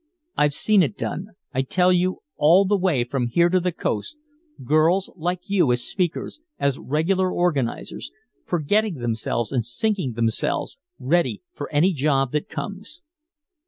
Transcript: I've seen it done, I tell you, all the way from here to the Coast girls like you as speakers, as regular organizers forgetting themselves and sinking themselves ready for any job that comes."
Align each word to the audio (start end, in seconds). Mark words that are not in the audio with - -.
I've 0.35 0.55
seen 0.55 0.81
it 0.81 0.97
done, 0.97 1.27
I 1.53 1.61
tell 1.61 1.93
you, 1.93 2.21
all 2.35 2.65
the 2.65 2.75
way 2.75 3.03
from 3.03 3.27
here 3.27 3.49
to 3.49 3.59
the 3.59 3.71
Coast 3.71 4.17
girls 4.63 5.13
like 5.15 5.47
you 5.47 5.71
as 5.71 5.83
speakers, 5.83 6.39
as 6.57 6.79
regular 6.79 7.31
organizers 7.31 8.09
forgetting 8.43 8.95
themselves 8.95 9.51
and 9.51 9.63
sinking 9.63 10.13
themselves 10.13 10.79
ready 10.97 11.43
for 11.53 11.71
any 11.71 11.93
job 11.93 12.31
that 12.31 12.49
comes." 12.49 13.03